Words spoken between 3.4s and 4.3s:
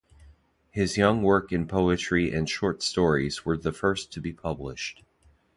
were the first to